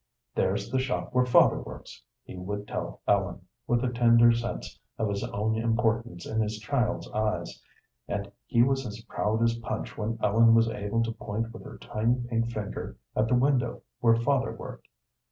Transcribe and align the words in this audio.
"There's 0.33 0.71
the 0.71 0.79
shop 0.79 1.13
where 1.13 1.27
father 1.27 1.59
works," 1.61 2.01
he 2.23 2.35
would 2.35 2.67
tell 2.67 3.01
Ellen, 3.07 3.41
with 3.67 3.83
a 3.83 3.91
tender 3.93 4.31
sense 4.31 4.79
of 4.97 5.09
his 5.09 5.23
own 5.25 5.55
importance 5.57 6.25
in 6.25 6.41
his 6.41 6.57
child's 6.57 7.07
eyes, 7.11 7.61
and 8.07 8.31
he 8.47 8.63
was 8.63 8.83
as 8.87 8.99
proud 9.01 9.43
as 9.43 9.59
Punch 9.59 9.99
when 9.99 10.17
Ellen 10.23 10.55
was 10.55 10.67
able 10.69 11.03
to 11.03 11.11
point 11.11 11.53
with 11.53 11.63
her 11.65 11.77
tiny 11.77 12.19
pink 12.27 12.49
finger 12.49 12.97
at 13.15 13.27
the 13.27 13.35
window 13.35 13.83
where 13.99 14.15
father 14.15 14.51
worked. 14.51 14.87